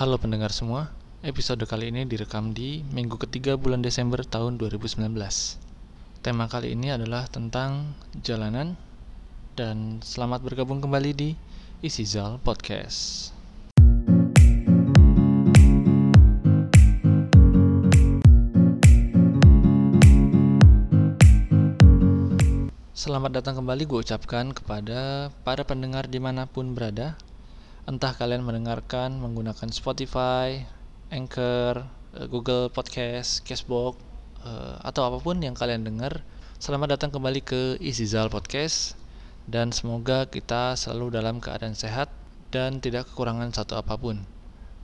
[0.00, 0.88] Halo pendengar semua,
[1.20, 4.96] episode kali ini direkam di minggu ketiga bulan Desember tahun 2019.
[6.24, 7.92] Tema kali ini adalah tentang
[8.24, 8.80] jalanan
[9.60, 11.30] dan selamat bergabung kembali di
[11.84, 13.36] Isizal Podcast.
[22.96, 27.20] Selamat datang kembali gue ucapkan kepada para pendengar di mana pun berada
[27.90, 30.62] Entah kalian mendengarkan menggunakan Spotify,
[31.10, 33.98] Anchor, eh, Google Podcast, Cashbox,
[34.46, 36.22] eh, atau apa pun yang kalian dengar
[36.62, 38.94] Selamat datang kembali ke Isizal Podcast
[39.50, 42.14] Dan semoga kita selalu dalam keadaan sehat
[42.54, 44.22] dan tidak kekurangan satu apa pun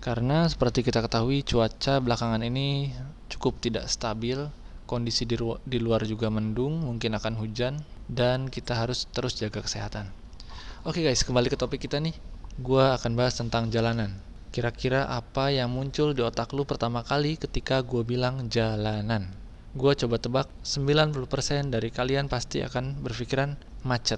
[0.03, 2.91] Karena seperti kita ketahui cuaca belakangan ini
[3.31, 4.51] cukup tidak stabil
[4.91, 10.11] Kondisi di, di luar juga mendung, mungkin akan hujan dan kita harus terus jaga kesehatan.
[10.87, 12.15] Oke guys, kembali ke topik kita nih.
[12.57, 14.17] Gua akan bahas tentang jalanan.
[14.49, 19.29] Kira-kira apa yang muncul di otak lu pertama kali ketika gue bilang jalanan?
[19.77, 24.17] Gue coba tebak 90% dari kalian pasti akan berpikiran macet.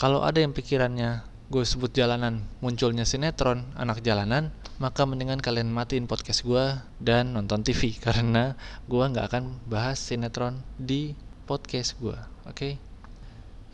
[0.00, 1.20] Kalau ada yang pikirannya
[1.52, 4.48] gue sebut jalanan munculnya sinetron anak jalanan,
[4.80, 8.56] maka mendingan kalian matiin podcast gue dan nonton TV karena
[8.88, 11.12] gue nggak akan bahas sinetron di
[11.44, 12.16] podcast gue.
[12.48, 12.56] Oke?
[12.56, 12.72] Okay?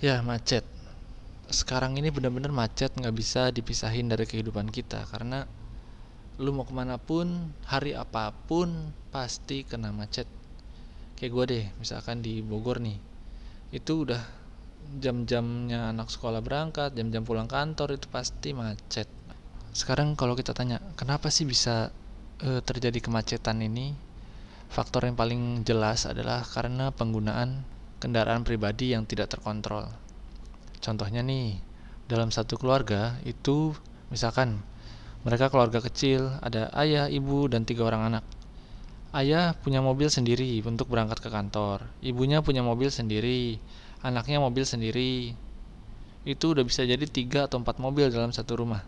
[0.03, 0.74] Ya macet.
[1.53, 5.45] Sekarang ini benar-benar macet nggak bisa dipisahin dari kehidupan kita karena
[6.43, 10.27] lu mau ke mana pun hari apa pun pasti kena macet.
[11.15, 12.99] Kayak gue deh, misalkan di Bogor nih,
[13.71, 14.19] itu udah
[14.99, 19.07] jam-jamnya anak sekolah berangkat, jam-jam pulang kantor itu pasti macet.
[19.71, 21.95] Sekarang kalau kita tanya, kenapa sih bisa
[22.43, 23.95] e, terjadi kemacetan ini?
[24.71, 27.63] Faktor yang paling jelas adalah karena penggunaan
[28.03, 29.87] kendaraan pribadi yang tidak terkontrol.
[30.85, 31.65] Contohnya nih,
[32.05, 33.73] dalam satu keluarga itu
[34.13, 34.61] misalkan
[35.25, 38.25] mereka keluarga kecil, ada ayah, ibu, dan tiga orang anak.
[39.17, 43.57] Ayah punya mobil sendiri untuk berangkat ke kantor, ibunya punya mobil sendiri,
[44.05, 45.33] anaknya mobil sendiri.
[46.29, 48.85] Itu udah bisa jadi tiga atau empat mobil dalam satu rumah.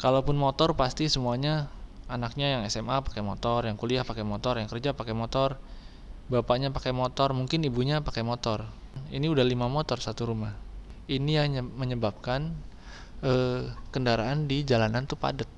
[0.00, 1.68] Kalaupun motor pasti semuanya
[2.08, 5.60] anaknya yang SMA pakai motor, yang kuliah pakai motor, yang kerja pakai motor,
[6.32, 8.64] bapaknya pakai motor, mungkin ibunya pakai motor.
[9.12, 10.67] Ini udah lima motor satu rumah.
[11.08, 12.52] Ini hanya menyebabkan
[13.24, 15.48] eh, kendaraan di jalanan tuh padat.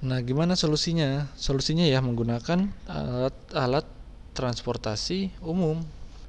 [0.00, 1.28] Nah, gimana solusinya?
[1.36, 3.84] Solusinya ya menggunakan alat-alat
[4.32, 5.84] transportasi umum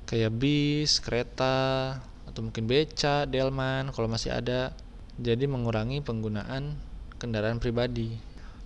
[0.09, 1.96] kayak bis, kereta,
[2.28, 4.75] atau mungkin beca, delman kalau masih ada.
[5.16, 6.75] Jadi mengurangi penggunaan
[7.16, 8.18] kendaraan pribadi.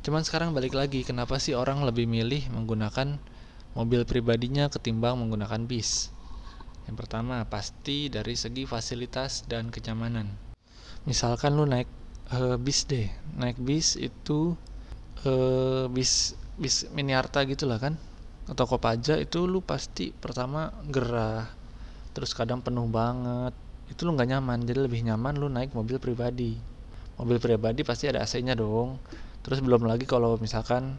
[0.05, 3.17] Cuman sekarang balik lagi, kenapa sih orang lebih milih menggunakan
[3.75, 6.14] mobil pribadinya ketimbang menggunakan bis.
[6.85, 10.29] Yang pertama, pasti dari segi fasilitas dan kenyamanan.
[11.09, 11.89] Misalkan lu naik
[12.29, 14.53] e, bis deh, naik bis itu
[15.25, 15.31] e,
[15.89, 17.97] bis bis miniarta gitulah kan,
[18.45, 21.49] atau kopaja itu lu pasti pertama gerah,
[22.13, 23.53] terus kadang penuh banget,
[23.89, 26.57] itu lu nggak nyaman, jadi lebih nyaman lu naik mobil pribadi.
[27.17, 28.99] Mobil pribadi pasti ada AC-nya dong.
[29.45, 30.97] Terus belum lagi kalau misalkan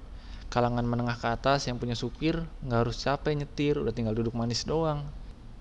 [0.49, 4.63] kalangan menengah ke atas yang punya supir nggak harus capek nyetir udah tinggal duduk manis
[4.63, 5.03] doang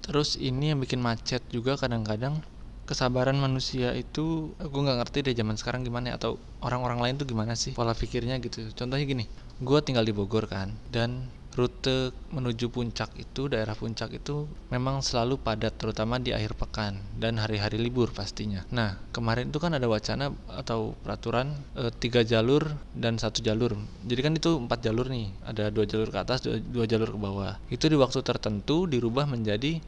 [0.06, 2.46] terus ini yang bikin macet juga kadang-kadang
[2.86, 7.26] kesabaran manusia itu gue nggak ngerti deh zaman sekarang gimana ya, atau orang-orang lain tuh
[7.26, 8.70] gimana sih pola pikirnya gitu.
[8.78, 9.26] Contohnya gini
[9.58, 15.40] gue tinggal di Bogor kan dan rute menuju puncak itu daerah puncak itu memang selalu
[15.40, 18.68] padat terutama di akhir pekan dan hari-hari libur pastinya.
[18.76, 23.72] Nah kemarin itu kan ada wacana atau peraturan e, tiga jalur dan satu jalur.
[24.04, 27.20] Jadi kan itu empat jalur nih ada dua jalur ke atas dua, dua jalur ke
[27.24, 27.56] bawah.
[27.72, 29.80] Itu di waktu tertentu dirubah menjadi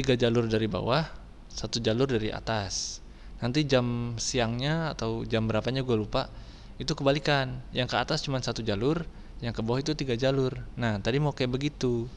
[0.00, 1.04] tiga jalur dari bawah
[1.52, 3.04] satu jalur dari atas.
[3.44, 6.32] Nanti jam siangnya atau jam berapanya gue lupa
[6.80, 7.60] itu kebalikan.
[7.76, 9.04] Yang ke atas cuma satu jalur
[9.44, 10.56] yang ke bawah itu tiga jalur.
[10.80, 12.08] Nah tadi mau kayak begitu.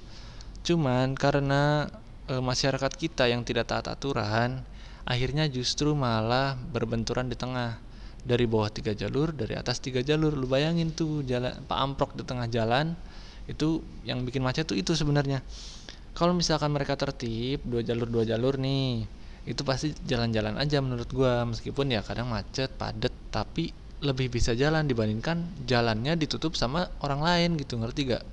[0.64, 1.92] Cuman karena
[2.32, 4.64] e, masyarakat kita yang tidak taat aturan
[5.04, 7.84] akhirnya justru malah berbenturan di tengah.
[8.24, 10.32] Dari bawah tiga jalur dari atas tiga jalur.
[10.32, 12.96] Lu bayangin tuh jalan pak amprok di tengah jalan
[13.44, 15.44] itu yang bikin macet tuh itu sebenarnya
[16.14, 19.06] kalau misalkan mereka tertib dua jalur dua jalur nih
[19.44, 21.44] itu pasti jalan-jalan aja menurut gua.
[21.44, 23.74] Meskipun ya kadang macet padet tapi
[24.04, 28.24] lebih bisa jalan dibandingkan jalannya ditutup sama orang lain gitu ngerti gak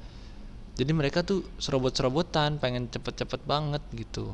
[0.74, 4.32] jadi mereka tuh serobot-serobotan pengen cepet-cepet banget gitu.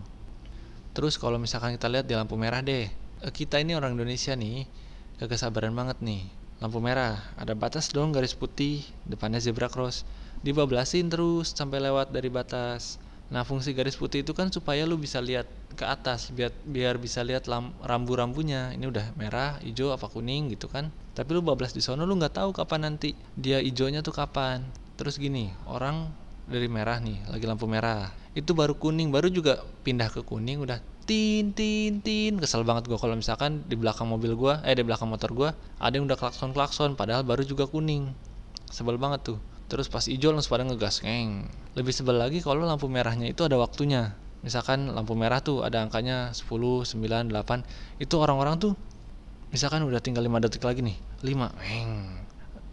[0.94, 4.64] Terus kalau misalkan kita lihat di lampu merah deh eh, kita ini orang Indonesia nih
[5.20, 6.25] gak kesabaran banget nih.
[6.62, 10.08] Lampu merah ada batas dong garis putih depannya zebra cross.
[10.40, 15.19] Dibablasin terus sampai lewat dari batas Nah, fungsi garis putih itu kan supaya lu bisa
[15.19, 17.50] lihat ke atas biar biar bisa lihat
[17.82, 18.70] rambu-rambunya.
[18.78, 20.94] Ini udah merah, hijau apa kuning gitu kan.
[21.19, 24.62] Tapi lu bablas di sono lu nggak tahu kapan nanti dia hijaunya tuh kapan.
[24.94, 26.14] Terus gini, orang
[26.46, 28.14] dari merah nih, lagi lampu merah.
[28.38, 32.99] Itu baru kuning, baru juga pindah ke kuning udah tin tin tin kesel banget gua
[32.99, 36.50] kalau misalkan di belakang mobil gua eh di belakang motor gua ada yang udah klakson
[36.50, 38.11] klakson padahal baru juga kuning
[38.75, 41.47] sebel banget tuh terus pas hijau langsung pada ngegas ngeng.
[41.75, 44.15] Lebih sebel lagi kalau lampu merahnya itu ada waktunya.
[44.47, 47.67] Misalkan lampu merah tuh ada angkanya 10, 9, 8
[47.99, 48.73] itu orang-orang tuh
[49.51, 50.97] misalkan udah tinggal 5 detik lagi nih
[51.27, 51.93] 5 ngeng.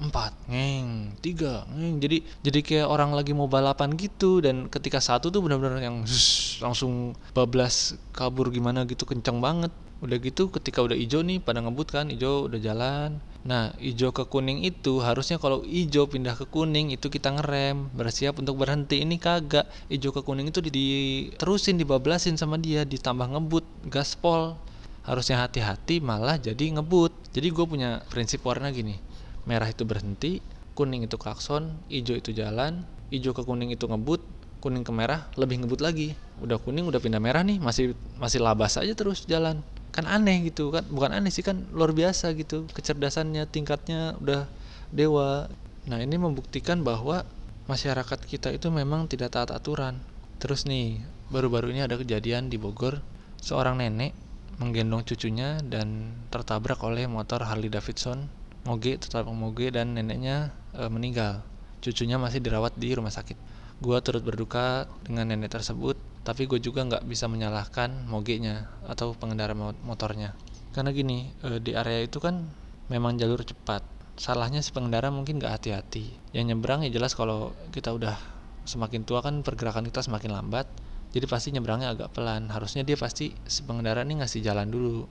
[0.04, 0.90] 4 ngeng.
[1.18, 1.96] 3 ngeng.
[1.98, 6.62] Jadi jadi kayak orang lagi mau balapan gitu dan ketika satu tuh benar-benar yang zzz,
[6.62, 11.88] langsung bablas kabur gimana gitu kencang banget udah gitu ketika udah hijau nih pada ngebut
[11.88, 13.24] kan hijau udah jalan.
[13.48, 17.88] Nah hijau ke kuning itu harusnya kalau hijau pindah ke kuning itu kita ngerem.
[17.96, 19.00] Bersiap untuk berhenti.
[19.00, 19.64] Ini kagak.
[19.88, 24.60] Hijau ke kuning itu diterusin dibablasin sama dia ditambah ngebut gaspol
[25.08, 27.16] harusnya hati-hati malah jadi ngebut.
[27.32, 29.00] Jadi gue punya prinsip warna gini.
[29.48, 30.44] Merah itu berhenti
[30.76, 32.84] kuning itu klakson hijau itu jalan.
[33.08, 34.20] Hijau ke kuning itu ngebut
[34.60, 36.12] kuning ke merah lebih ngebut lagi.
[36.44, 39.64] Udah kuning udah pindah merah nih masih masih labas aja terus jalan
[39.94, 44.50] kan aneh gitu kan bukan aneh sih kan luar biasa gitu kecerdasannya tingkatnya udah
[44.90, 45.46] dewa.
[45.86, 47.22] Nah ini membuktikan bahwa
[47.70, 50.02] masyarakat kita itu memang tidak taat aturan.
[50.42, 50.98] Terus nih
[51.30, 53.06] baru-baru ini ada kejadian di Bogor
[53.38, 54.18] seorang nenek
[54.58, 58.30] menggendong cucunya dan tertabrak oleh motor Harley Davidson
[58.64, 61.46] moge tertabrak moge dan neneknya e, meninggal.
[61.84, 63.53] Cucunya masih dirawat di rumah sakit
[63.84, 69.52] gua turut berduka dengan nenek tersebut tapi gue juga nggak bisa menyalahkan mogenya atau pengendara
[69.60, 70.32] motornya.
[70.72, 72.48] Karena gini e, di area itu kan
[72.88, 73.84] memang jalur cepat.
[74.16, 76.16] Salahnya si pengendara mungkin nggak hati-hati.
[76.32, 78.16] Yang nyebrang ya jelas kalau kita udah
[78.64, 80.64] semakin tua kan pergerakan kita semakin lambat
[81.12, 82.48] jadi pasti nyebrangnya agak pelan.
[82.48, 85.04] Harusnya dia pasti si pengendara ini ngasih jalan dulu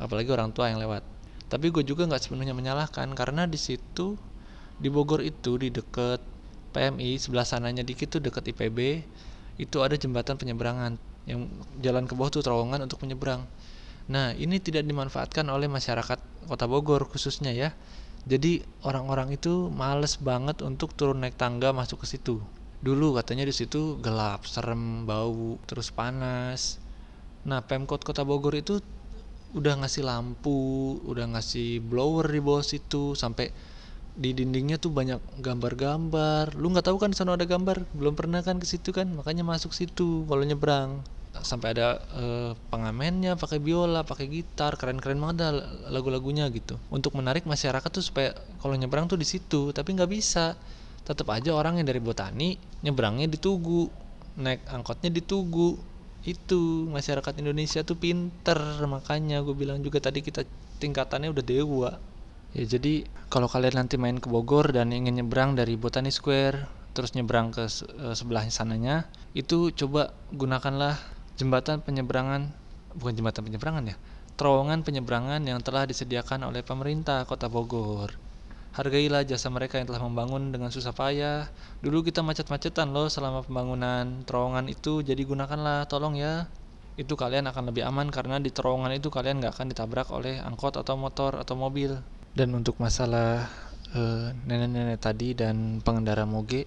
[0.00, 1.04] apalagi orang tua yang lewat.
[1.52, 4.16] Tapi gue juga nggak sepenuhnya menyalahkan karena di situ
[4.80, 6.18] di Bogor itu di deket
[6.74, 9.06] PMI sebelah sananya dikit tuh deket IPB
[9.62, 11.46] itu ada jembatan penyeberangan yang
[11.78, 13.46] jalan ke bawah tuh terowongan untuk menyeberang.
[14.10, 16.18] Nah, ini tidak dimanfaatkan oleh masyarakat
[16.50, 17.72] Kota Bogor khususnya ya.
[18.26, 22.42] Jadi orang-orang itu males banget untuk turun naik tangga masuk ke situ.
[22.84, 26.82] Dulu katanya di situ gelap, serem, bau, terus panas.
[27.48, 28.84] Nah, Pemkot Kota Bogor itu
[29.56, 33.54] udah ngasih lampu, udah ngasih blower di bawah situ sampai
[34.14, 36.54] di dindingnya tuh banyak gambar-gambar.
[36.54, 37.82] Lu nggak tahu kan sana ada gambar?
[37.90, 39.10] Belum pernah kan ke situ kan?
[39.10, 41.02] Makanya masuk situ kalau nyebrang.
[41.42, 45.52] Sampai ada uh, pengamennya pakai biola pakai gitar keren-keren banget dah
[45.90, 46.78] lagu-lagunya gitu.
[46.94, 48.30] Untuk menarik masyarakat tuh supaya
[48.62, 50.54] kalau nyebrang tuh di situ tapi nggak bisa.
[51.04, 52.56] Tetap aja orang yang dari Botani
[52.86, 53.90] nyebrangnya di Tugu
[54.38, 55.74] naik angkotnya di Tugu.
[56.24, 58.56] Itu masyarakat Indonesia tuh pinter.
[58.86, 60.46] Makanya gue bilang juga tadi kita
[60.78, 62.13] tingkatannya udah dewa
[62.54, 63.02] Ya jadi
[63.34, 67.66] kalau kalian nanti main ke Bogor dan ingin nyebrang dari Botani Square terus nyebrang ke
[67.66, 70.94] e, sebelah sananya, itu coba gunakanlah
[71.34, 72.54] jembatan penyeberangan
[72.94, 73.96] bukan jembatan penyeberangan ya,
[74.38, 78.14] terowongan penyeberangan yang telah disediakan oleh pemerintah Kota Bogor.
[78.78, 81.46] Hargailah jasa mereka yang telah membangun dengan susah payah.
[81.82, 86.46] Dulu kita macet-macetan loh selama pembangunan terowongan itu, jadi gunakanlah, tolong ya.
[86.94, 90.78] Itu kalian akan lebih aman karena di terowongan itu kalian nggak akan ditabrak oleh angkot
[90.78, 91.98] atau motor atau mobil.
[92.34, 93.46] Dan untuk masalah
[93.94, 96.66] nenek nenek-nenek tadi dan pengendara moge,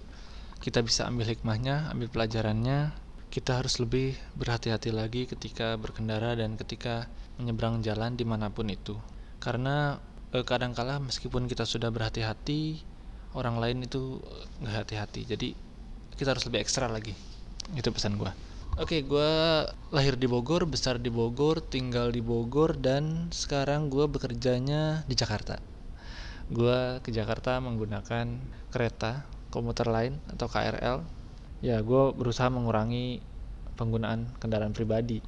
[0.64, 2.96] kita bisa ambil hikmahnya, ambil pelajarannya.
[3.28, 8.96] Kita harus lebih berhati-hati lagi ketika berkendara dan ketika menyeberang jalan di mana pun itu.
[9.44, 10.00] Karena
[10.32, 12.80] eh, kadangkala meskipun kita sudah berhati-hati,
[13.36, 14.24] orang lain itu
[14.64, 15.28] nggak hati-hati.
[15.28, 15.48] Jadi
[16.16, 17.12] kita harus lebih ekstra lagi.
[17.76, 18.32] Itu pesan gue.
[18.78, 19.32] Oke, okay, gue
[19.90, 25.58] lahir di Bogor, besar di Bogor, tinggal di Bogor, dan sekarang gue bekerjanya di Jakarta.
[26.46, 28.38] Gue ke Jakarta menggunakan
[28.70, 31.02] kereta komuter lain atau KRL.
[31.58, 33.18] Ya, gue berusaha mengurangi
[33.74, 35.26] penggunaan kendaraan pribadi.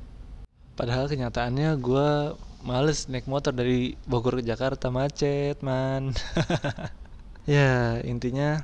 [0.78, 6.14] Padahal kenyataannya gue males naik motor dari Bogor ke Jakarta macet, man.
[7.50, 8.62] ya, intinya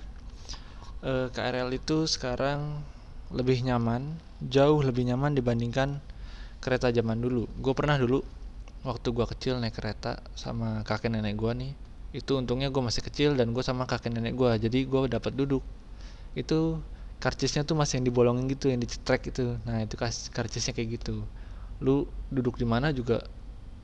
[1.02, 2.86] eh, KRL itu sekarang
[3.34, 6.00] lebih nyaman jauh lebih nyaman dibandingkan
[6.60, 7.48] kereta zaman dulu.
[7.60, 8.20] Gue pernah dulu
[8.84, 11.72] waktu gue kecil naik kereta sama kakek nenek gue nih.
[12.16, 15.62] Itu untungnya gue masih kecil dan gue sama kakek nenek gue jadi gue dapat duduk.
[16.36, 16.80] Itu
[17.16, 19.96] karcisnya tuh masih yang dibolongin gitu yang dicetrek itu nah itu
[20.32, 21.24] karcisnya kayak gitu.
[21.80, 23.24] Lu duduk di mana juga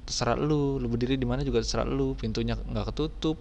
[0.05, 0.77] terserah lu.
[0.81, 2.13] Lu berdiri di mana juga terserah lu.
[2.17, 3.41] Pintunya nggak ketutup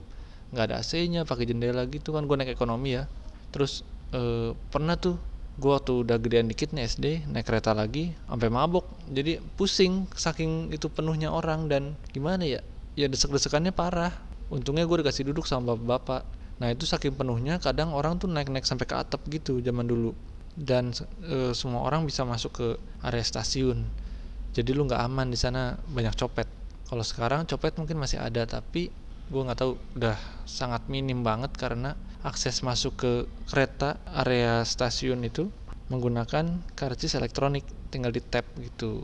[0.52, 2.28] nggak ada AC-nya pakai jendela gitu kan.
[2.28, 3.08] Gue naik ekonomi ya.
[3.52, 5.16] Terus e, pernah tuh
[5.62, 8.90] gue waktu udah gedean dikit nih SD naik kereta lagi sampai mabok.
[9.06, 12.66] Jadi pusing saking itu penuhnya orang dan gimana ya?
[12.98, 14.10] Ya desek-desekannya parah.
[14.50, 18.86] Untungnya gue dikasih duduk sama bapak-bapak nah itu saking penuhnya kadang orang tuh naik-naik sampai
[18.86, 20.14] ke atap gitu zaman dulu.
[20.54, 20.94] Dan
[21.26, 22.68] e, semua orang bisa masuk ke
[23.02, 23.82] area stasiun.
[24.54, 26.46] Jadi lu nggak aman di sana banyak copet.
[26.86, 28.94] Kalau sekarang copet mungkin masih ada tapi
[29.34, 29.74] gue nggak tahu.
[29.98, 33.12] Udah sangat minim banget karena akses masuk ke
[33.50, 35.50] kereta area stasiun itu
[35.90, 39.04] menggunakan karcis elektronik tinggal di tap gitu.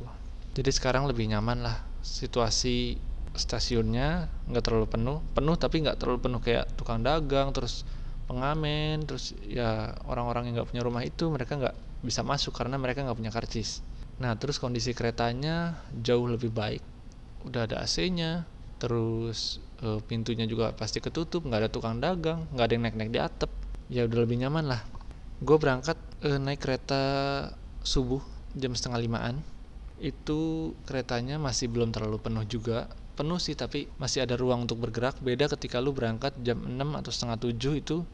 [0.55, 2.95] Jadi sekarang lebih nyaman lah situasi
[3.35, 5.17] stasiunnya nggak terlalu penuh.
[5.35, 7.83] Penuh tapi nggak terlalu penuh kayak tukang dagang terus
[8.27, 13.03] pengamen terus ya orang-orang yang nggak punya rumah itu mereka nggak bisa masuk karena mereka
[13.03, 13.83] nggak punya karcis.
[14.17, 16.81] Nah terus kondisi keretanya jauh lebih baik.
[17.45, 18.47] Udah ada AC-nya
[18.77, 23.11] terus e, pintunya juga pasti ketutup nggak ada tukang dagang nggak ada yang naik naik
[23.13, 23.51] di atap.
[23.87, 24.81] Ya udah lebih nyaman lah.
[25.41, 27.01] Gue berangkat e, naik kereta
[27.81, 28.21] subuh
[28.53, 29.41] jam setengah limaan.
[29.97, 32.89] Itu keretanya masih belum terlalu penuh juga.
[33.17, 35.17] Penuh sih tapi masih ada ruang untuk bergerak.
[35.23, 38.05] Beda ketika lu berangkat jam 6 atau setengah 7 itu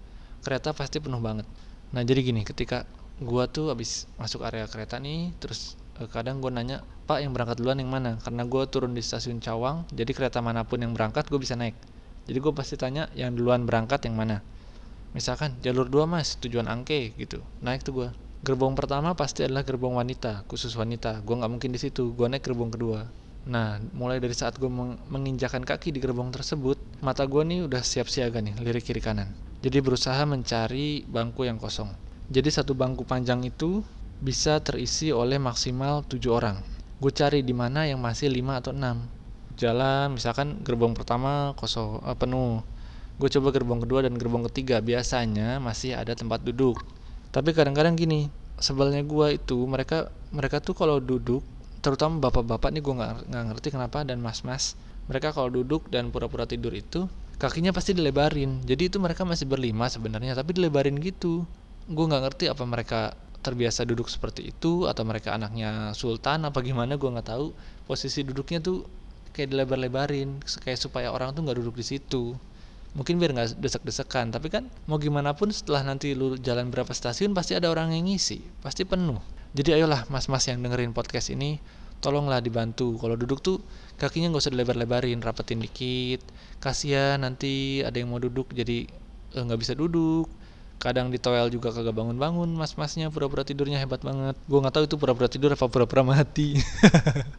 [0.43, 1.47] kereta pasti penuh banget.
[1.91, 2.87] Nah jadi gini ketika
[3.19, 5.75] gua tuh habis masuk area kereta nih terus
[6.09, 8.17] kadang gue nanya pak yang berangkat duluan yang mana?
[8.21, 11.77] Karena gue turun di stasiun Cawang jadi kereta mana pun yang berangkat gue bisa naik.
[12.23, 14.39] Jadi gue pasti tanya yang duluan berangkat yang mana?
[15.13, 17.43] Misalkan jalur 2 mas tujuan Angke gitu.
[17.61, 18.07] Naik tuh gue
[18.41, 21.21] gerbong pertama pasti adalah gerbong wanita khusus wanita.
[21.21, 23.05] Gue nggak mungkin di situ gue naik gerbong kedua.
[23.45, 27.83] Nah mulai dari saat gue meng menginjakan kaki di gerbong tersebut mata gue nih udah
[27.83, 29.29] siap siaga nih lirik kiri kanan.
[29.63, 31.91] Jadi berusaha mencari bangku yang kosong.
[32.31, 33.83] Jadi satu bangku panjang itu
[34.23, 36.63] bisa terisi oleh maksimal 7 orang.
[37.03, 39.59] Gue cari di mana yang masih 5 atau 6.
[39.59, 42.63] Jalan misalkan gerbong pertama kosong uh, penuh.
[43.19, 46.79] Gue coba gerbong kedua dan gerbong ketiga biasanya masih ada tempat duduk.
[47.35, 48.31] Tapi kadang-kadang gini,
[48.63, 51.43] sebelnya gue itu mereka mereka tuh kalau duduk
[51.83, 54.79] terutama bapak-bapak nih gue nggak ngerti kenapa dan mas-mas
[55.11, 59.91] mereka kalau duduk dan pura-pura tidur itu kakinya pasti dilebarin jadi itu mereka masih berlima
[59.91, 61.43] sebenarnya tapi dilebarin gitu
[61.91, 66.95] gue nggak ngerti apa mereka terbiasa duduk seperti itu atau mereka anaknya sultan apa gimana
[66.95, 67.51] gue nggak tahu.
[67.83, 68.87] Posisi duduknya tuh
[69.35, 72.33] kayak dilebar-lebarin kayak supaya orang tuh nggak duduk di situ.
[72.95, 77.35] Mungkin biar nggak desek-desekan tapi kan mau gimana pun setelah nanti lu jalan berapa stasiun
[77.35, 79.19] pasti ada orang yang ngisi pasti penuh.
[79.53, 81.59] Jadi ayolah mas-mas yang dengerin podcast ini
[81.99, 82.95] tolonglah dibantu.
[82.97, 83.59] Kalau duduk tuh
[83.99, 86.23] kakinya nggak usah dilebar-lebarin rapetin dikit.
[86.63, 88.87] Kasihan nanti ada yang mau duduk jadi
[89.35, 90.31] eh, nggak bisa duduk
[90.83, 94.35] kadang di toel juga kagak bangun-bangun mas-masnya pura-pura tidurnya hebat banget.
[94.43, 96.59] Gue nggak tahu itu pura-pura tidur apa pura-pura mati.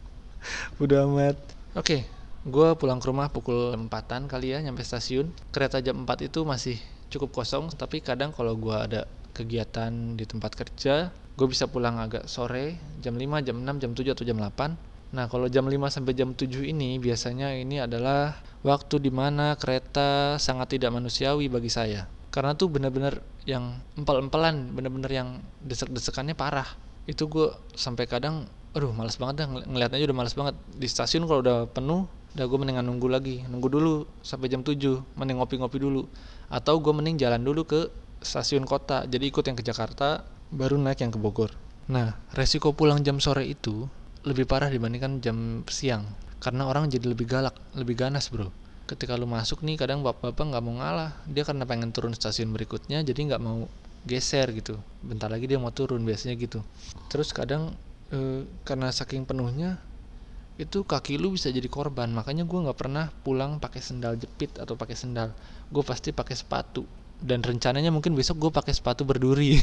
[0.83, 1.37] Udah amat.
[1.77, 2.01] Oke okay,
[2.49, 5.29] gue pulang ke rumah pukul empatan kali ya nyampe stasiun.
[5.53, 6.81] Kereta jam 4 itu masih
[7.13, 12.31] cukup kosong tapi kadang kalau gue ada kegiatan di tempat kerja gue bisa pulang agak
[12.31, 16.15] sore jam 5 jam 6 jam 7 atau jam 8 nah kalau jam 5 sampai
[16.15, 22.07] jam 7 ini biasanya ini adalah waktu di mana kereta sangat tidak manusiawi bagi saya
[22.35, 26.67] karena tuh bener-bener yang empel-empelan bener-bener yang desek-desekannya parah.
[27.07, 30.59] Itu gue sampai kadang aduh males banget dah ng ngeliat aja udah males banget.
[30.75, 32.03] Di stasiun kalau udah penuh
[32.35, 33.47] udah gue mendingan nunggu lagi.
[33.47, 36.03] Nunggu dulu sampai jam 7 mending ngopi-ngopi dulu.
[36.51, 37.87] Atau gue mending jalan dulu ke
[38.19, 41.55] stasiun kota jadi ikut yang ke Jakarta baru naik yang ke Bogor.
[41.87, 43.87] Nah resiko pulang jam sore itu
[44.27, 46.03] lebih parah dibandingkan jam siang
[46.43, 50.63] karena orang jadi lebih galak lebih ganas bro ketika lu masuk nih kadang bapak-bapak nggak
[50.63, 51.11] mau ngalah.
[51.25, 53.65] Dia karena pengen turun stasiun berikutnya jadi nggak mau
[54.05, 54.77] geser gitu.
[55.01, 56.61] Bentar lagi dia mau turun biasanya gitu.
[57.09, 57.73] Terus kadang
[58.13, 59.81] e, karena saking penuhnya
[60.55, 62.13] itu kaki lu bisa jadi korban.
[62.13, 65.33] Makanya gue nggak pernah pulang pakai sendal jepit atau pakai sendal.
[65.73, 66.85] Gue pasti pakai sepatu.
[67.17, 69.57] Dan rencananya mungkin besok gue pakai sepatu berduri.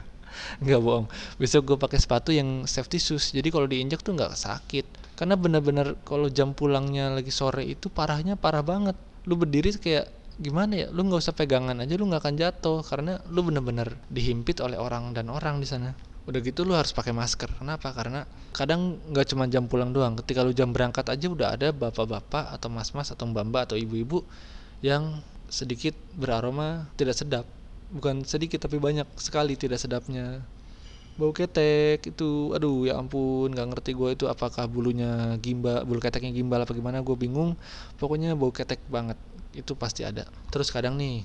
[0.64, 1.06] Nggak bohong.
[1.36, 3.36] Besok gue pakai sepatu yang safety shoes.
[3.36, 8.36] Jadi kalau diinjak tuh nggak sakit karena bener-bener kalau jam pulangnya lagi sore itu parahnya
[8.36, 8.94] parah banget.
[9.24, 10.86] Lu berdiri kayak gimana ya?
[10.92, 12.84] Lu nggak usah pegangan aja lu nggak akan jatuh.
[12.84, 15.96] Karena lu bener-bener dihimpit oleh orang dan orang di sana.
[16.28, 17.48] Udah gitu lu harus pakai masker.
[17.56, 17.96] Kenapa?
[17.96, 20.20] Karena kadang nggak cuma jam pulang doang.
[20.20, 24.20] Ketika lu jam berangkat aja udah ada bapak-bapak atau mas-mas atau mbak-mbak atau ibu-ibu
[24.84, 27.48] yang sedikit beraroma tidak sedap.
[27.88, 30.44] Bukan sedikit tapi banyak sekali tidak sedapnya
[31.16, 36.32] bau ketek itu aduh ya ampun nggak ngerti gue itu apakah bulunya gimbal bulu keteknya
[36.32, 37.56] gimbal apa gimana gue bingung.
[37.96, 39.16] Pokoknya bau ketek banget
[39.56, 40.28] itu pasti ada.
[40.52, 41.24] Terus kadang nih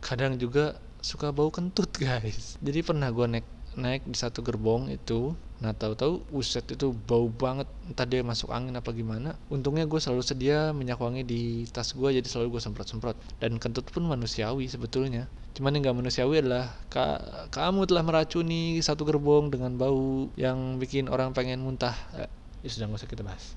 [0.00, 2.56] kadang juga suka bau kentut guys.
[2.60, 5.36] Jadi pernah gue naik naik di satu gerbong itu.
[5.60, 7.68] Nah tahu-tahu uset itu bau banget.
[7.88, 9.36] Entah dia masuk angin apa gimana.
[9.52, 13.16] Untungnya gue selalu sedia minyak wangi di tas gue jadi selalu gue semprot-semprot.
[13.40, 15.28] Dan kentut pun manusiawi sebetulnya.
[15.56, 21.08] Cuman yang gak manusiawi adalah ka kamu telah meracuni satu gerbong dengan bau yang bikin
[21.08, 21.96] orang pengen muntah.
[22.16, 22.28] Eh,
[22.64, 23.56] ya sudah gak usah kita bahas.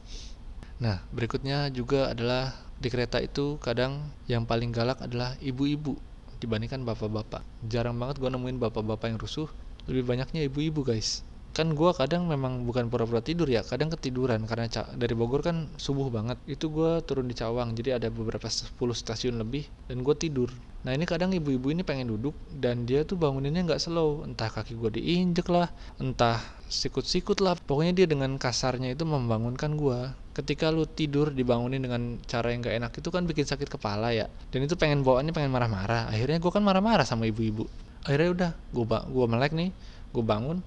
[0.79, 5.99] Nah berikutnya juga adalah di kereta itu kadang yang paling galak adalah ibu-ibu
[6.39, 7.43] dibandingkan bapak-bapak.
[7.67, 9.51] Jarang banget gue nemuin bapak-bapak yang rusuh
[9.89, 11.25] lebih banyaknya ibu-ibu guys.
[11.49, 14.45] Kan gue kadang memang bukan pura-pura tidur ya kadang ketiduran.
[14.45, 16.37] Karena dari Bogor kan subuh banget.
[16.45, 20.53] Itu gue turun di Cawang jadi ada beberapa 10 stasiun lebih dan gue tidur.
[20.85, 24.23] Nah ini kadang ibu-ibu ini pengen duduk dan dia tuh banguninnya nggak slow.
[24.23, 25.67] Entah kaki gue diinjek lah
[25.97, 26.37] entah
[26.69, 27.57] sikut-sikut lah.
[27.57, 29.99] Pokoknya dia dengan kasarnya itu membangunkan gue
[30.37, 34.31] ketika lu tidur dibangunin dengan cara yang gak enak itu kan bikin sakit kepala ya.
[34.53, 36.07] Dan itu pengen bawaannya pengen marah-marah.
[36.07, 39.69] Akhirnya gue kan marah-marah sama ibu-ibu akhirnya udah gue gue melek nih
[40.15, 40.59] gue bangun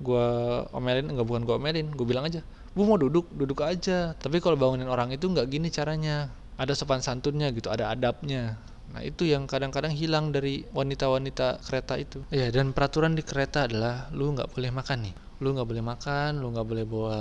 [0.00, 0.26] gue
[0.72, 4.14] omelin enggak bukan gue omelin gue bilang aja gue mau duduk duduk aja.
[4.14, 6.30] Tapi kalau bangunin orang itu nggak gini caranya.
[6.60, 8.60] Ada sopan santunnya gitu ada adabnya.
[8.92, 12.20] Nah itu yang kadang-kadang hilang dari wanita-wanita kereta itu.
[12.28, 15.14] Ya dan peraturan di kereta adalah lu nggak boleh makan nih.
[15.40, 17.18] Lu nggak boleh makan lu nggak boleh bawa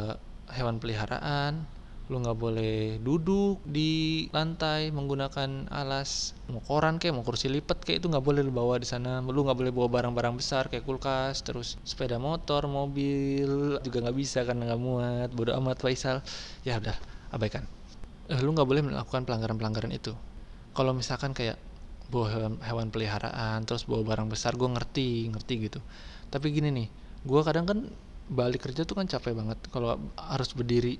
[0.51, 1.63] hewan peliharaan
[2.09, 6.33] lu nggak boleh duduk di lantai menggunakan alas.
[6.49, 9.21] Mau koran kayak mau kursi lipat kayak itu nggak boleh lu bawa di sana.
[9.21, 14.41] Lu nggak boleh bawa barang-barang besar kayak kulkas terus sepeda motor mobil juga nggak bisa
[14.41, 15.29] karena nggak muat.
[15.37, 16.25] Bodoh amat Faisal.
[16.65, 16.97] Ya udah
[17.29, 17.69] abaikan.
[18.25, 20.17] Eh, lu nggak boleh melakukan pelanggaran-pelanggaran itu.
[20.73, 21.61] Kalau misalkan kayak
[22.09, 25.79] bawa hewan, hewan peliharaan terus bawa barang besar gue ngerti ngerti gitu.
[26.33, 26.87] Tapi gini nih
[27.21, 27.85] gue kadang kan
[28.33, 29.61] balik kerja tuh kan capek banget.
[29.69, 30.97] Kalau harus berdiri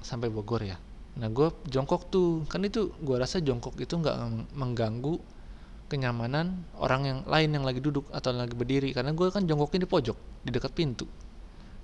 [0.00, 0.76] sampai Bogor ya.
[1.18, 2.44] Nah gue jongkok tuh.
[2.46, 4.16] Kan itu gue rasa jongkok itu nggak
[4.54, 5.18] mengganggu
[5.90, 8.94] kenyamanan orang yang lain yang lagi duduk atau lagi berdiri.
[8.94, 11.06] Karena gue kan jongkoknya di pojok di dekat pintu.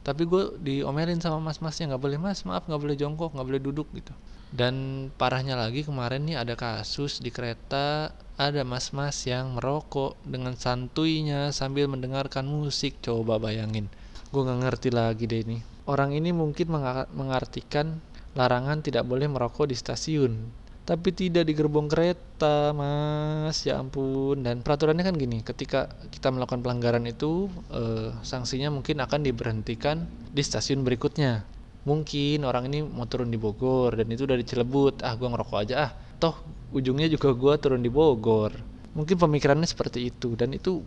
[0.07, 3.89] Tapi gue diomelin sama mas-masnya nggak boleh mas maaf nggak boleh jongkok nggak boleh duduk
[3.93, 4.15] gitu.
[4.55, 11.51] Dan parahnya lagi kemarin nih ada kasus di kereta ada mas-mas yang merokok dengan santuinya
[11.51, 13.03] sambil mendengarkan musik.
[13.03, 13.91] Coba bayangin.
[14.31, 16.71] Gue nggak ngerti lagi deh ini orang ini mungkin
[17.15, 18.03] mengartikan
[18.37, 20.67] larangan tidak boleh merokok di stasiun.
[20.87, 23.67] Tapi tidak di gerbong kereta mas.
[23.67, 24.47] Ya ampun.
[24.47, 30.43] Dan peraturannya kan gini ketika kita melakukan pelanggaran itu eh, sanksinya mungkin akan diberhentikan di
[30.47, 31.43] stasiun berikutnya.
[31.87, 35.03] Mungkin orang ini mau turun di Bogor dan itu dari Cilebut.
[35.03, 35.75] Ah gue ngerokok aja.
[35.87, 35.91] Ah
[36.23, 36.39] toh
[36.71, 38.55] ujungnya juga gue turun di Bogor.
[38.95, 40.39] Mungkin pemikirannya seperti itu.
[40.39, 40.87] Dan itu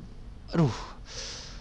[0.55, 0.71] aduh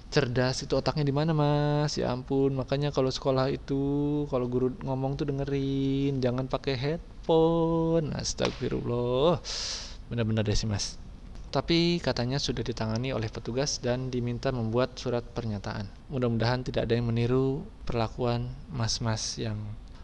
[0.09, 2.01] cerdas itu otaknya di mana mas?
[2.01, 8.17] Ya ampun makanya kalau sekolah itu kalau guru ngomong tuh dengerin jangan pakai headphone.
[8.17, 9.41] Astagfirullah.
[10.09, 10.97] Benar-benar deh sih mas.
[11.49, 15.89] Tapi katanya sudah ditangani oleh petugas dan diminta membuat surat pernyataan.
[16.13, 19.57] Mudah-mudahan tidak ada yang meniru perlakuan mas-mas yang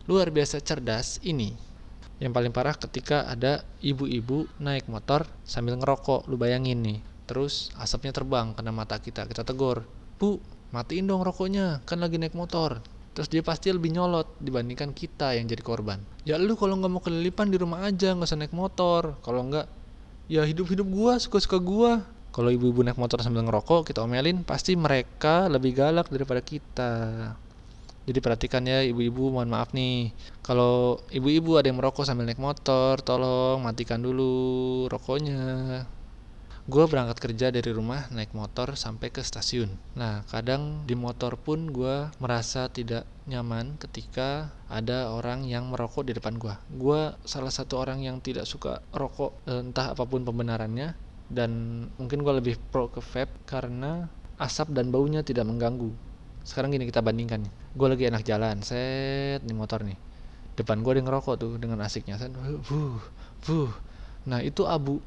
[0.09, 1.53] luar biasa cerdas ini.
[2.17, 6.33] Yang paling parah ketika ada ibu-ibu naik motor sambil ngerokok.
[6.33, 9.25] Lu bayangin nih Terus asapnya terbang kena mata kita.
[9.25, 9.89] Kita tegur,
[10.21, 12.85] Bu, matiin dong rokoknya, kan lagi naik motor.
[13.15, 16.03] Terus dia pasti lebih nyolot dibandingkan kita yang jadi korban.
[16.27, 19.17] Ya lu kalau nggak mau kelilipan di rumah aja, nggak usah naik motor.
[19.23, 19.67] Kalau nggak,
[20.27, 22.03] ya hidup-hidup gua, suka-suka gua.
[22.35, 26.93] Kalau ibu-ibu naik motor sambil ngerokok, kita omelin, pasti mereka lebih galak daripada kita.
[28.05, 30.13] Jadi perhatikan ya ibu-ibu, mohon maaf nih.
[30.43, 35.41] Kalau ibu-ibu ada yang merokok sambil naik motor, tolong matikan dulu rokoknya
[36.65, 39.69] gue berangkat kerja dari rumah naik motor sampai ke stasiun.
[40.01, 46.17] Nah, kadang di motor pun gue merasa tidak nyaman ketika ada orang yang merokok di
[46.17, 46.57] depan gue.
[46.73, 50.97] Gue salah satu orang yang tidak suka rokok, entah apa pun pembenarannya,
[51.29, 51.51] dan
[52.01, 54.09] mungkin gue lebih pro ke vape karena
[54.41, 55.93] asap dan baunya tidak mengganggu.
[56.49, 59.97] Sekarang gini kita bandingkan nih, gue lagi enak jalan, set di motor nih,
[60.57, 63.01] depan gue ada ngerokok tuh dengan asiknya, set, buh,
[63.45, 63.73] buh.
[64.25, 65.05] Nah itu abu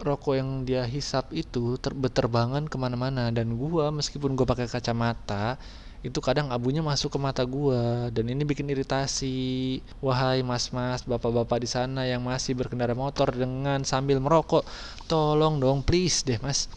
[0.00, 3.28] rokok yang dia hisap itu ter berterbangan ke mana-mana.
[3.30, 5.60] Dan gua meskipun gua pakai kacamata
[6.00, 8.08] itu kadang abunya masuk ke mata gua.
[8.08, 9.78] Dan ini bikin iritasi.
[10.00, 14.64] Wahai mas-mas bapak-bapak di sana yang masih berkendara motor dengan sambil merokok
[15.04, 16.72] tolong dong please deh mas.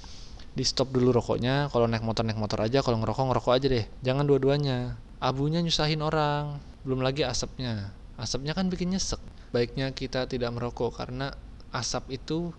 [0.53, 1.71] Di stop dulu rokoknya.
[1.71, 2.83] Kalau naik motor naik motor aja.
[2.83, 3.85] Kalau ngerokok ngerokok aja deh.
[4.05, 4.99] Jangan dua-duanya.
[5.23, 6.59] Abunya nyusahin orang.
[6.83, 7.95] Belum lagi asapnya.
[8.19, 9.17] Asapnya kan bikin nyesek.
[9.49, 11.33] Baiknya kita tidak merokok karena
[11.73, 12.53] asap itu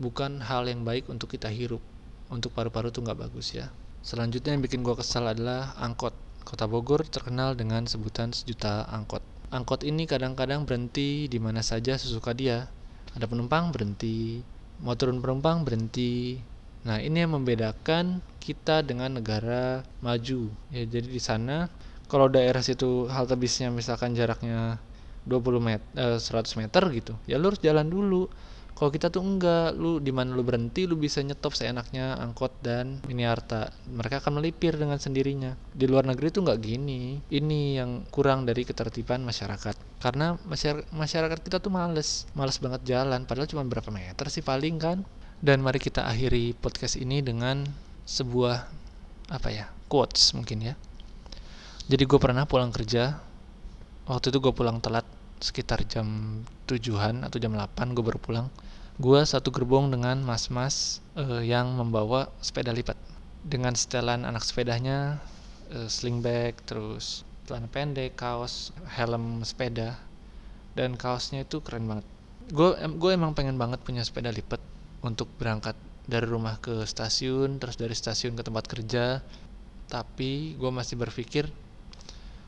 [0.00, 1.84] bukan hal yang baik untuk kita hirup.
[2.32, 3.68] Untuk paru-paru tuh nggak bagus ya.
[4.00, 6.16] Selanjutnya yang bikin gue kesal adalah angkot.
[6.42, 9.20] Kota Bogor terkenal dengan sebutan sejuta angkot.
[9.52, 12.64] Angkot ini kadang-kadang berhenti di mana saja sesuka dia.
[13.12, 14.40] Ada penumpang berhenti
[14.80, 16.40] mau turun penumpang berhenti.
[16.88, 20.48] Nah, ini yang membedakan kita dengan negara maju.
[20.72, 21.68] Ya, jadi di sana
[22.08, 24.80] kalau daerah situ halte bisnya misalkan jaraknya
[25.28, 28.32] 20 meter eh, 100 meter gitu, ya lu jalan dulu.
[28.80, 33.04] Kalau kita tuh enggak, lu di mana lu berhenti lu bisa nyetop seenaknya angkot dan
[33.04, 33.68] miniarta.
[33.92, 35.52] Mereka akan melipir dengan sendirinya.
[35.76, 37.20] Di luar negeri tuh enggak gini.
[37.28, 40.00] Ini yang kurang dari ketertiban masyarakat.
[40.00, 40.32] Karena
[40.96, 45.04] masyarakat kita tuh males, males banget jalan padahal cuma berapa meter sih paling kan.
[45.44, 47.68] Dan mari kita akhiri podcast ini dengan
[48.08, 48.64] sebuah
[49.28, 50.74] apa ya quotes mungkin ya.
[51.84, 53.20] Jadi gue pernah pulang kerja
[54.08, 55.04] waktu itu gue pulang telat
[55.36, 58.48] sekitar jam tujuhan atau jam 8 gue baru pulang.
[59.00, 63.00] Gue satu gerbong dengan mas-mas uh, yang membawa sepeda lipat.
[63.40, 65.16] Dengan setelan anak sepedanya
[65.72, 69.96] uh, sling bag terus celana pendek kaos helm sepeda.
[70.76, 72.04] Dan kaosnya itu keren banget.
[72.52, 74.60] Gue gue emang pengen banget punya sepeda lipat
[75.00, 79.24] untuk berangkat dari rumah ke stasiun terus dari stasiun ke tempat kerja.
[79.88, 81.48] Tapi gue masih berpikir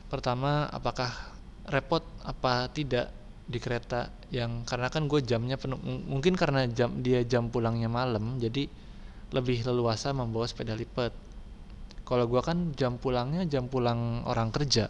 [0.05, 1.09] pertama apakah
[1.65, 7.21] repot apa tidak di kereta yang karena kan gue jamnya penuh mungkin karena jam dia
[7.27, 8.71] jam pulangnya malam jadi
[9.33, 11.11] lebih leluasa membawa sepeda lipat.
[12.05, 14.87] Kalau gue kan jam pulangnya jam pulang orang kerja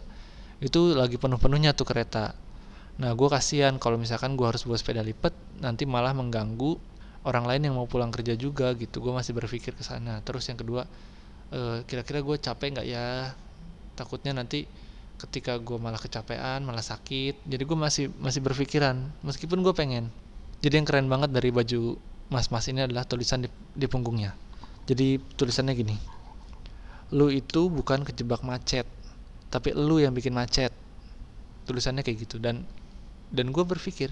[0.62, 2.36] itu lagi penuh-penuhnya tuh kereta.
[3.00, 6.78] Nah gue kasihan kalau misalkan gue harus bawa sepeda lipat nanti malah mengganggu
[7.24, 9.00] orang lain yang mau pulang kerja juga gitu.
[9.00, 10.20] Gue masih berpikir ke sana.
[10.22, 10.84] Terus yang kedua
[11.50, 13.32] eh, kira-kira gue capek nggak ya?
[13.98, 14.66] Takutnya nanti
[15.20, 20.10] ketika gue malah kecapean malah sakit jadi gue masih masih berpikiran meskipun gue pengen.
[20.64, 22.00] Jadi yang keren banget dari baju
[22.32, 24.32] mas-mas ini adalah tulisan di, di punggungnya.
[24.88, 25.96] Jadi tulisannya gini
[27.12, 28.88] lu itu bukan kejebak macet
[29.52, 30.74] tapi lu yang bikin macet.
[31.64, 32.66] Tulisannya kayak gitu dan
[33.30, 34.10] dan gue berpikir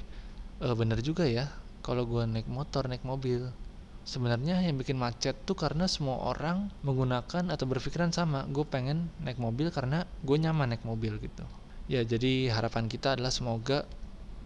[0.62, 1.50] e, bener juga ya
[1.82, 3.50] kalau gue naik motor naik mobil
[4.02, 9.38] sebenarnya yang bikin macet tuh karena semua orang menggunakan atau berpikiran sama gue pengen naik
[9.38, 11.46] mobil karena gue nyaman naik mobil gitu
[11.86, 13.86] ya jadi harapan kita adalah semoga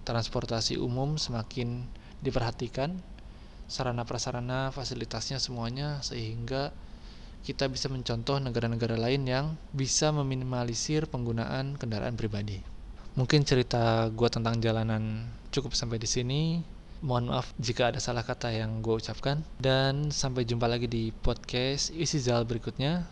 [0.05, 1.89] transportasi umum semakin
[2.21, 3.01] diperhatikan
[3.67, 6.71] sarana prasarana fasilitasnya semuanya sehingga
[7.47, 12.59] kita bisa mencontoh negara-negara lain yang bisa meminimalisir penggunaan kendaraan pribadi.
[13.15, 16.59] Mungkin cerita gue tentang jalanan cukup sampai di sini.
[17.05, 19.45] Mohon maaf jika ada salah kata yang gue ucapkan.
[19.61, 23.05] Dan sampai jumpa lagi di podcast Isi Zal berikutnya.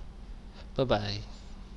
[0.75, 1.44] Bye-bye.